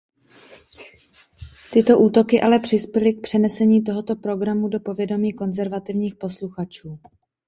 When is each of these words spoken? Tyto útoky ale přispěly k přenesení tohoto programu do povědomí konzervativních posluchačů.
Tyto 1.71 1.99
útoky 1.99 2.41
ale 2.41 2.59
přispěly 2.59 3.13
k 3.13 3.21
přenesení 3.21 3.83
tohoto 3.83 4.15
programu 4.15 4.67
do 4.67 4.79
povědomí 4.79 5.33
konzervativních 5.33 6.15
posluchačů. 6.15 6.99